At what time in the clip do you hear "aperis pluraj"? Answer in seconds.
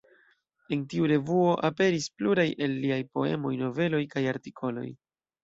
1.69-2.47